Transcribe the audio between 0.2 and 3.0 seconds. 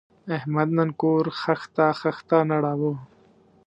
احمد نن کور خښته خښته نړاوه.